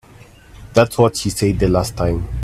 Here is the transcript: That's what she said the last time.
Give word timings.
That's 0.73 0.97
what 0.97 1.15
she 1.15 1.29
said 1.29 1.59
the 1.59 1.67
last 1.69 1.95
time. 1.95 2.27